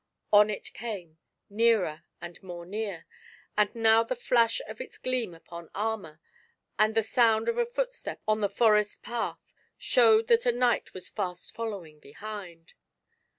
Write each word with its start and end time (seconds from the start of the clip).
On 0.33 0.49
it 0.49 0.73
came, 0.73 1.19
nearer 1.47 2.05
and 2.19 2.41
more 2.41 2.65
near; 2.65 3.05
and 3.55 3.69
now 3.75 4.01
the 4.01 4.15
flash 4.15 4.59
of 4.67 4.81
its 4.81 4.97
gleam 4.97 5.35
upon 5.35 5.69
armour, 5.75 6.19
and 6.79 6.95
the 6.95 7.03
sound 7.03 7.47
of 7.47 7.59
a 7.59 7.67
footstep 7.67 8.19
on 8.27 8.41
the 8.41 8.49
forest 8.49 9.03
path, 9.03 9.53
showed 9.77 10.25
that 10.25 10.47
a 10.47 10.51
knight 10.51 10.95
was 10.95 11.07
fast 11.07 11.53
following 11.53 11.99
behind. 11.99 12.73